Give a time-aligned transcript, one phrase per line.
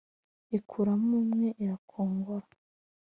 [0.57, 2.47] ikuramo umwe irakongora: